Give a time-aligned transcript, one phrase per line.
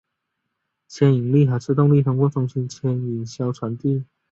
[0.87, 4.03] 牵引力和制动力通过中心牵引销传递。